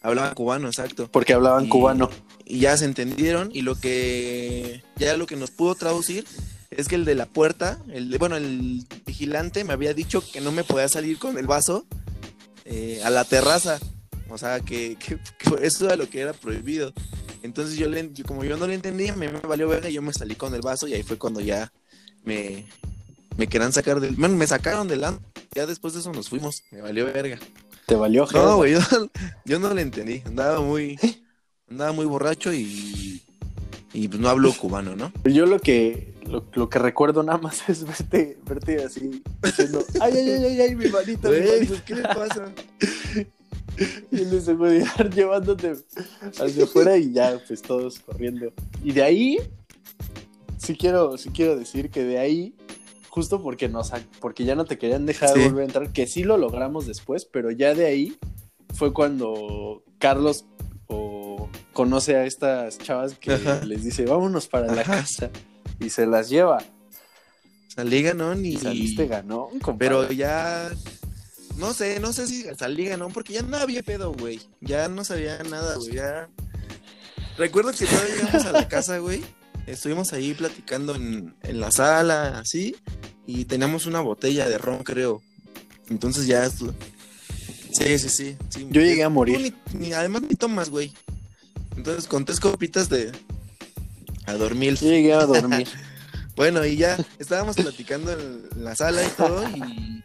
[0.00, 2.10] hablaba cubano, exacto Porque hablaban Y- cubano.
[2.44, 6.24] y ya se entendieron y lo que ya lo que nos pudo traducir
[6.70, 10.40] es que el de la puerta, el de, bueno, el vigilante me había dicho que
[10.40, 11.86] no me podía salir con el vaso
[12.64, 13.78] eh, a la terraza,
[14.30, 16.94] o sea que, que- que eso era lo que era prohibido.
[17.42, 20.12] Entonces yo, le, como yo no lo entendía, me, me valió verga y yo me
[20.12, 21.72] salí con el vaso y ahí fue cuando ya
[22.24, 22.66] me,
[23.36, 25.24] me querían sacar del, bueno, me sacaron del antro.
[25.54, 27.38] Ya después de eso nos fuimos, me valió verga.
[27.86, 28.54] Te valió No, jeta.
[28.54, 28.80] güey, yo,
[29.44, 30.22] yo no le entendí.
[30.24, 30.98] Andaba muy,
[31.68, 33.22] andaba muy borracho y,
[33.92, 35.12] y pues no hablo cubano, ¿no?
[35.24, 40.12] Yo lo que lo, lo que recuerdo nada más es verte, verte así diciendo, ay,
[40.16, 41.82] ay, ay, ay, ay, mi manita, mi manita".
[41.84, 42.52] ¿qué le pasa?
[44.10, 45.74] Y el de seguridad llevándote
[46.40, 48.52] hacia afuera y ya, pues todos corriendo.
[48.84, 49.38] Y de ahí,
[50.58, 52.54] sí quiero, sí quiero decir que de ahí,
[53.08, 55.40] justo porque nos, porque ya no te querían dejar Sí.
[55.44, 58.16] volver a entrar, que sí lo logramos después, pero ya de ahí
[58.74, 60.44] fue cuando Carlos
[60.86, 63.64] o conoce a estas chavas que Ajá.
[63.64, 64.96] les dice, vámonos para la Ajá.
[64.96, 65.30] casa.
[65.80, 66.62] Y se las lleva.
[67.68, 68.56] Salí ganón y...
[68.58, 70.70] Saliste ganó, Pero ya...
[71.56, 74.40] No sé, no sé si salí ganón porque ya no había pedo, güey.
[74.60, 75.94] Ya no sabía nada, güey.
[75.94, 76.28] Ya...
[77.38, 79.22] Recuerdo que todavía llegamos a la casa, güey.
[79.66, 82.76] Estuvimos ahí platicando en, en la sala, así.
[83.26, 85.22] Y teníamos una botella de ron, creo.
[85.88, 86.44] Entonces ya...
[86.46, 86.74] estu-
[87.72, 88.36] Sí, sí, sí.
[88.50, 88.66] sí.
[88.70, 89.54] Yo llegué a morir.
[89.72, 90.92] ni- ni- además ni tomas, güey.
[91.76, 93.12] Entonces con tres copitas de...
[94.26, 94.74] A dormir.
[94.74, 95.68] Yo llegué a dormir.
[96.34, 100.02] Bueno, y ya estábamos platicando en la sala y todo, y,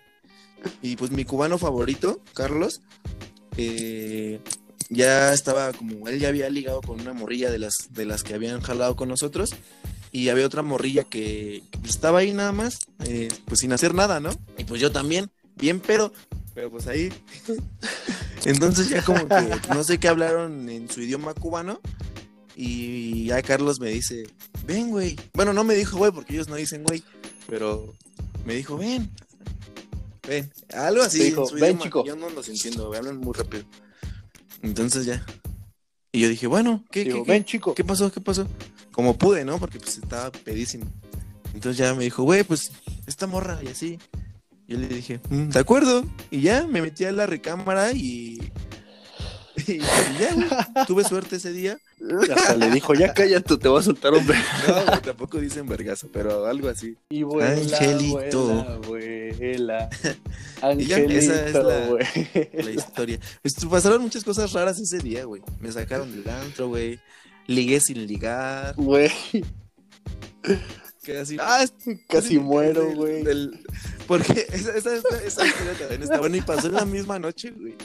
[0.82, 2.82] y pues mi cubano favorito, Carlos,
[3.58, 4.40] eh,
[4.90, 8.34] ya estaba como, él ya había ligado con una morrilla de las, de las que
[8.34, 9.56] habían jalado con nosotros,
[10.12, 14.30] y había otra morrilla que, estaba ahí nada más, eh, pues sin hacer nada, ¿no?
[14.58, 16.14] Y pues yo también, bien pero,
[16.54, 17.12] pero pues ahí.
[18.46, 21.82] Entonces ya como que no sé qué hablaron en su idioma cubano,
[22.56, 24.26] Y ya Carlos me dice,
[24.66, 25.16] ven, güey.
[25.34, 27.04] Bueno, no me dijo, güey, porque ellos no dicen, güey.
[27.48, 27.94] Pero
[28.46, 29.12] me dijo, ven.
[30.28, 30.52] Ven.
[30.74, 31.24] Algo así.
[31.24, 32.06] Dijo, ven, idioma, chico.
[32.06, 33.64] Yo no los entiendo, hablan muy rápido.
[34.62, 35.26] Entonces ya.
[36.12, 37.32] Y yo dije, bueno, ¿qué, Digo, qué, qué?
[37.32, 37.76] ven, chico.
[37.76, 38.12] ¿Qué pasó?
[38.12, 38.48] ¿Qué pasó?
[38.92, 39.60] Como pude, ¿no?
[39.60, 40.86] Porque pues estaba pedísimo.
[41.54, 42.72] Entonces ya me dijo, güey, pues
[43.06, 44.00] esta morra y así.
[44.68, 46.04] Yo le dije, "Mm, de acuerdo.
[46.30, 48.52] Y ya me metí a la recámara y.
[49.66, 50.48] Y ya, güey.
[50.88, 51.78] Tuve suerte ese día.
[52.36, 54.44] Hasta le dijo, ya cállate, te voy a soltar un verga.
[54.68, 56.96] No, güey, tampoco dicen vergazo, pero algo así.
[57.10, 58.46] Y vuela, Angelito.
[58.46, 59.90] vuela, vuela.
[60.78, 62.64] Y ya, esa es Angelito, la-.
[62.64, 63.20] La historia.
[63.42, 65.42] Pues, pasaron muchas cosas raras ese día, güey.
[65.60, 67.00] Me sacaron del antro, güey.
[67.48, 68.76] Ligué sin ligar.
[68.76, 69.12] Güey,
[71.04, 71.38] Quedé así.
[71.42, 71.66] Ah,
[72.10, 73.24] casi muero, güey.
[74.08, 77.52] Porque esa, esa, esa, esa historia también está buena y pasó en la misma noche,
[77.52, 77.76] güey.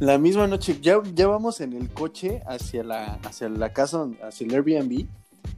[0.00, 4.46] La misma noche, ya, ya vamos en el coche hacia la, hacia la casa, hacia
[4.46, 5.06] el Airbnb,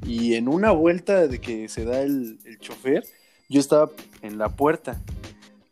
[0.05, 3.05] y en una vuelta de que se da el, el chofer,
[3.48, 5.00] yo estaba en la puerta,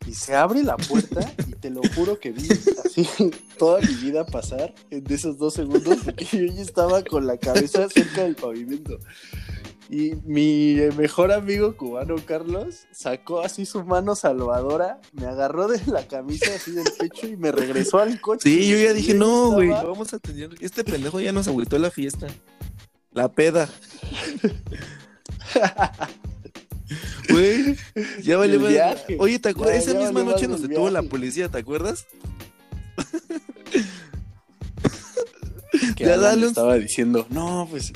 [0.07, 2.47] y se abre la puerta, y te lo juro que vi
[2.85, 3.05] así
[3.57, 7.89] toda mi vida pasar en esos dos segundos, porque yo ya estaba con la cabeza
[7.89, 8.99] cerca del pavimento.
[9.93, 16.07] Y mi mejor amigo cubano, Carlos, sacó así su mano salvadora, me agarró de la
[16.07, 18.49] camisa así del pecho y me regresó al coche.
[18.49, 20.51] Sí, yo ya dije, no, estaba- güey, vamos a tener.
[20.61, 22.27] Este pendejo ya nos agüitó la fiesta.
[23.11, 23.67] La peda.
[27.29, 27.77] Güey,
[28.21, 28.73] ya valió madre.
[28.73, 29.15] viaje.
[29.19, 29.75] Oye, ¿te acuerdas?
[29.75, 32.05] Ya- Esa ya misma noche nos detuvo la policía, ¿te acuerdas?
[35.95, 37.93] que Ya dale un- estaba diciendo, no, pues.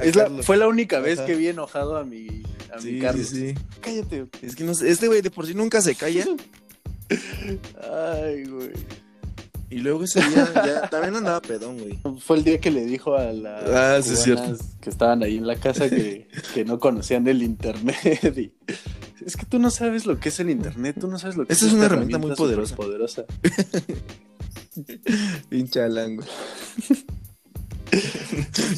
[0.00, 1.26] Es la- fue la única vez Ajá.
[1.26, 2.26] que vi enojado a mi,
[2.72, 3.26] a mi Sí, Carlos.
[3.28, 3.54] sí, sí.
[3.80, 4.26] Cállate.
[4.42, 6.24] Es que no sé, este güey de por sí nunca se calla.
[7.90, 8.70] Ay, güey.
[9.70, 11.98] Y luego ese día ya también andaba pedón, güey.
[12.20, 15.36] Fue el día que le dijo a las Ah, sí, es cubanas que estaban ahí
[15.38, 17.96] en la casa que, que no conocían el internet.
[18.36, 18.52] y-
[19.24, 21.52] es que tú no sabes lo que es el internet, tú no sabes lo que
[21.54, 22.76] Esa es es una esta herramienta muy poderosa.
[22.76, 23.24] poderosa.
[25.48, 26.28] Pinche Alan, güey.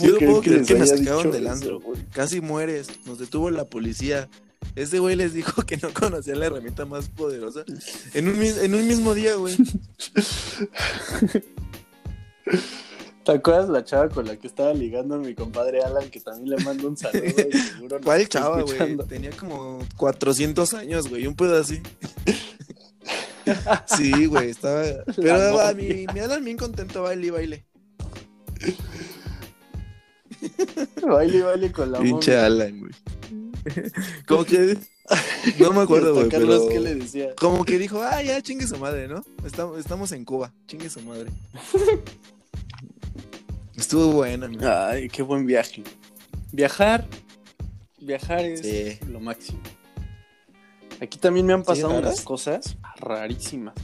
[0.02, 1.80] Yo no puedo creer que me haya sacaron del antro.
[2.12, 2.88] Casi mueres.
[3.06, 4.28] Nos detuvo la policía.
[4.74, 7.64] Ese güey les dijo que no conocía la herramienta más poderosa.
[8.14, 9.56] En un, mis- en un mismo día, güey.
[13.24, 16.64] ¿Te acuerdas la chava con la que estaba ligando mi compadre Alan, que también le
[16.64, 17.24] mando un saludo?
[17.24, 18.96] y seguro ¿Cuál chava, güey?
[19.08, 21.26] Tenía como 400 años, güey.
[21.26, 21.80] Un pedo así.
[23.96, 24.50] Sí, güey.
[24.50, 24.82] Estaba.
[25.14, 25.74] Pero a novia.
[25.74, 27.66] mi, mi Alan bien contento, baile y baile.
[31.06, 32.36] Baile, baile con la Pinche.
[32.36, 32.92] Alan, güey.
[34.26, 34.76] Como que.
[35.60, 36.28] No me acuerdo, güey.
[36.28, 37.32] Carlos, pero- ¿qué le decía?
[37.36, 39.22] Como que dijo, ah, ya, chingue su madre, ¿no?
[39.44, 41.30] Estamos, estamos en Cuba, chingue su madre.
[43.76, 44.62] Estuvo bueno, amigo.
[44.68, 45.82] Ay, qué buen viaje.
[46.52, 47.06] Viajar,
[48.00, 48.98] viajar es Sí.
[49.08, 49.60] lo máximo.
[51.00, 53.74] Aquí también me han pasado unas cosas rarísimas.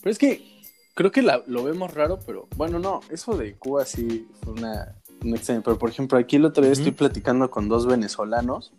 [0.00, 0.62] Pero es que
[0.94, 4.96] creo que la- lo vemos raro, pero bueno, no, eso de Cuba sí fue una,
[5.62, 6.80] Pero por ejemplo, aquí el otro día Ujú.
[6.80, 8.72] estoy platicando con dos venezolanos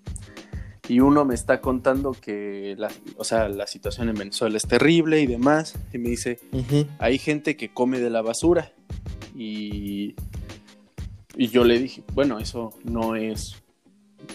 [0.89, 5.21] y uno me está contando que la, o sea, la situación en Venezuela es terrible
[5.21, 5.75] y demás.
[5.93, 6.39] Y me dice,
[6.99, 8.71] hay gente que come de la basura.
[9.35, 10.15] Y,
[11.35, 13.61] y yo le dije, bueno, eso no es...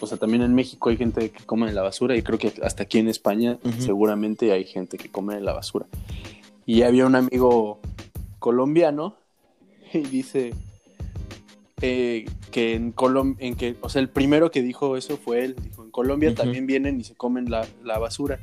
[0.01, 2.53] O sea, también en México hay gente que come de la basura y creo que
[2.63, 5.87] hasta aquí en España seguramente hay gente que come de la basura.
[6.67, 7.81] Y había un amigo
[8.39, 9.17] colombiano
[9.93, 10.55] y dice
[11.83, 15.57] eh, que en Colombia, en que, o sea, el primero que dijo eso fue él.
[15.63, 18.41] Dijo, en Colombia también vienen y se comen la, la basura.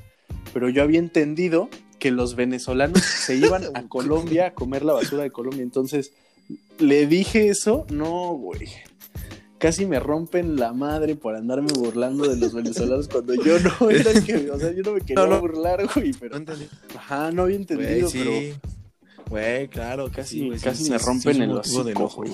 [0.53, 5.23] Pero yo había entendido que los venezolanos se iban a Colombia a comer la basura
[5.23, 5.63] de Colombia.
[5.63, 6.11] Entonces,
[6.77, 8.67] le dije eso, no, güey.
[9.57, 14.11] Casi me rompen la madre por andarme burlando de los venezolanos cuando yo no era
[14.11, 15.41] el que, o sea, yo no me quería No, no.
[15.41, 16.67] burlar, güey, pero, entendí.
[16.95, 18.19] ajá, no había Güey, entendido, sí.
[18.19, 22.15] pero Güey, claro, casi, sí, güey, sí, casi sí, me rompen el de hocico, enojo,
[22.21, 22.31] güey.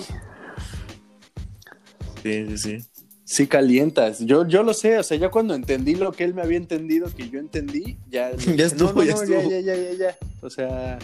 [2.26, 2.86] Sí, sí, sí.
[3.24, 4.20] Sí calientas.
[4.20, 7.08] Yo, yo lo sé, o sea, ya cuando entendí lo que él me había entendido,
[7.14, 8.30] que yo entendí, ya...
[8.36, 9.50] dije, estuvo, no, no, ya no, estuvo.
[9.50, 10.16] Ya, ya, ya, ya, ya.
[10.42, 10.98] O sea,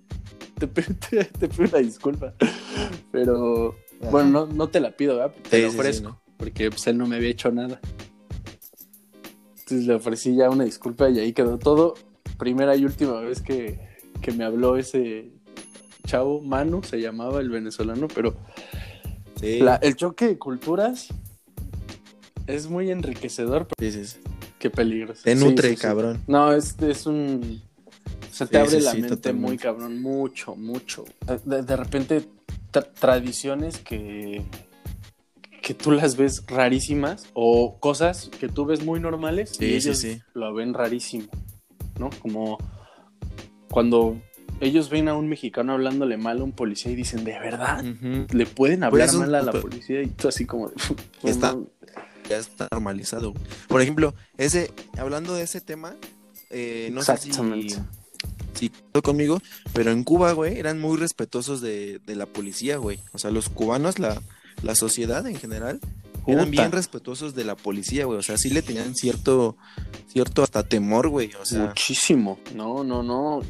[0.58, 2.34] te, pe- te, te pido una disculpa.
[3.10, 4.10] Pero, Ajá.
[4.10, 5.34] bueno, no, no te la pido, ¿verdad?
[5.48, 7.80] Te Sí, la sí, sí, ofrezco, porque pues, él no me había hecho nada.
[9.60, 11.94] Entonces le ofrecí ya una disculpa y ahí quedó todo.
[12.38, 13.78] Primera y última vez que,
[14.20, 15.30] que me habló ese
[16.06, 18.34] chavo, Manu se llamaba el venezolano, pero
[19.40, 19.58] Sí.
[19.60, 21.08] la- el choque de culturas
[22.46, 24.18] es muy enriquecedor, pero sí.
[24.58, 25.22] qué peligroso.
[25.24, 25.80] Te nutre, sí, sí.
[25.82, 26.22] cabrón.
[26.26, 27.62] No, es, es un...
[28.32, 29.46] Se te abre la mente totalmente.
[29.48, 31.04] muy cabrón, mucho, mucho.
[31.44, 32.24] De, de repente
[33.00, 34.42] tradiciones que,
[35.60, 40.54] que tú las ves rarísimas o cosas que tú ves muy normales y ellos lo
[40.54, 41.26] ven rarísimo,
[41.98, 42.10] ¿no?
[42.20, 42.58] Como
[43.70, 44.20] cuando
[44.60, 47.82] ellos ven a un mexicano hablándole mal a un policía y dicen, ¿de verdad?
[47.82, 50.02] ¿Le pueden hablar pues mal a la policía?
[50.02, 50.70] Y tú así como...
[51.22, 51.56] está,
[52.28, 53.34] ya está normalizado.
[53.68, 55.96] Por ejemplo, ese, hablando de ese tema,
[56.50, 57.32] eh, no sé si,
[58.54, 58.70] si
[59.02, 59.40] conmigo,
[59.72, 63.00] pero en Cuba, güey, eran muy respetuosos de, la policía, güey.
[63.12, 64.20] O sea, los cubanos, la,
[64.62, 65.80] la sociedad en general,
[66.26, 68.18] eran bien respetuosos de la policía, güey.
[68.18, 69.56] O sea, sí le tenían cierto,
[70.06, 71.30] cierto hasta temor, güey.
[71.40, 72.38] O sea, Muchísimo.
[72.54, 73.40] No, no, no.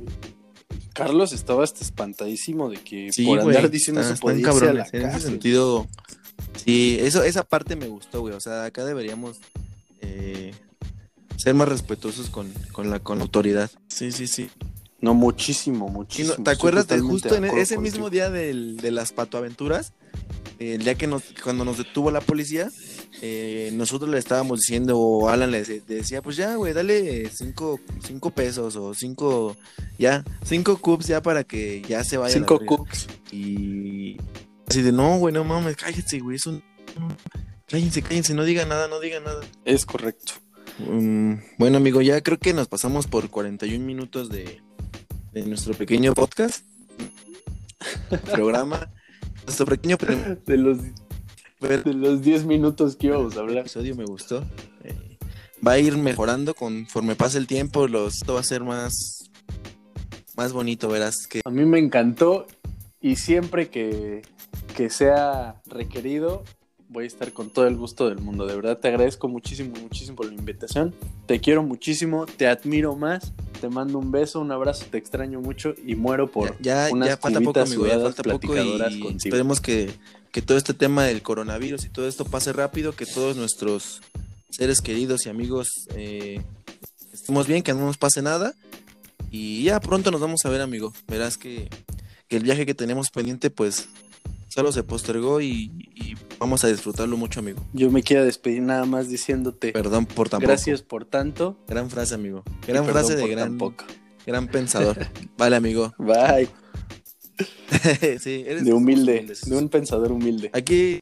[0.94, 4.50] Carlos estaba hasta espantadísimo de que por andar diciendo eso podía
[4.92, 5.86] En ese sentido,
[6.56, 8.34] sí, eso, esa parte me gustó, güey.
[8.34, 9.38] O sea, acá deberíamos
[10.00, 10.52] eh,
[11.36, 13.70] ser más respetuosos con, con, la, con la autoridad.
[13.88, 14.50] Sí, sí, sí.
[15.00, 16.44] No, muchísimo, muchísimo.
[16.44, 19.94] ¿Te acuerdas de justo en ese mismo día del, de las patoaventuras?
[20.60, 22.70] El día que nos, cuando nos detuvo la policía,
[23.22, 28.30] eh, nosotros le estábamos diciendo, o Alan le decía, pues ya, güey, dale cinco, cinco
[28.30, 29.56] pesos o cinco,
[29.98, 32.34] ya, cinco cups ya para que ya se vaya.
[32.34, 33.08] Cinco cups.
[33.32, 34.18] Y
[34.68, 36.62] así de, no, güey, no mames, cállate, güey, es un...
[37.66, 39.40] Cállense, cállense, no diga nada, no diga nada.
[39.64, 40.34] Es correcto.
[40.78, 44.60] Mm, bueno, amigo, ya creo que nos pasamos por 41 minutos de,
[45.32, 46.66] de nuestro pequeño podcast,
[48.30, 48.92] programa,
[49.46, 49.96] nuestro pequeño...
[50.46, 50.78] De los
[51.60, 53.56] de los 10 minutos que íbamos a hablar.
[53.56, 54.44] El episodio me gustó.
[54.82, 55.18] Eh,
[55.66, 57.86] va a ir mejorando conforme pase el tiempo.
[57.86, 59.30] Los, esto va a ser más,
[60.36, 61.26] más bonito, verás.
[61.26, 61.42] Que...
[61.44, 62.46] A mí me encantó
[63.00, 64.22] y siempre que,
[64.74, 66.44] que sea requerido,
[66.90, 68.46] voy a estar con todo el gusto del mundo.
[68.46, 70.94] De verdad te agradezco muchísimo, muchísimo por la invitación.
[71.26, 73.32] Te quiero muchísimo, te admiro más.
[73.60, 77.16] Te mando un beso, un abrazo, te extraño mucho y muero por ya, ya, ya
[77.18, 79.90] falta poco, amigo, ya falta poco y esperemos que
[80.32, 84.00] que todo este tema del coronavirus y todo esto pase rápido, que todos nuestros
[84.50, 86.40] seres queridos y amigos eh,
[87.12, 88.54] estemos bien, que no nos pase nada.
[89.30, 90.92] Y ya pronto nos vamos a ver, amigo.
[91.08, 91.68] Verás que,
[92.28, 93.88] el viaje que tenemos pendiente, pues
[94.50, 95.70] solo se postergó y,
[96.38, 97.60] vamos a disfrutarlo mucho, amigo.
[97.72, 99.72] Yo me quiero despedir nada más diciéndote.
[99.72, 101.56] Perdón por tan Gracias por tanto.
[101.68, 102.42] Gran frase, amigo.
[102.66, 103.58] Gran frase de gran,
[104.26, 104.98] gran pensador.
[105.38, 105.94] vale, amigo.
[105.98, 106.48] Bye.
[108.24, 110.50] de humilde, de un pensador humilde.
[110.52, 111.00] Aquí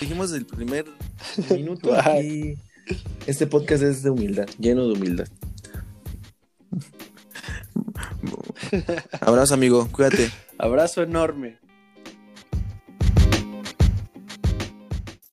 [0.00, 0.84] dijimos el primer
[1.50, 1.94] minuto.
[1.94, 2.54] Aquí,
[3.26, 5.26] este podcast es de humildad, lleno de humildad.
[9.20, 10.30] Abrazo, amigo, cuídate.
[10.58, 11.63] Abrazo enorme.